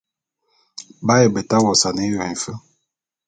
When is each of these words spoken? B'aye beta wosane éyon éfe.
B'aye 1.05 1.27
beta 1.33 1.57
wosane 1.63 2.01
éyon 2.05 2.25
éfe. 2.33 2.51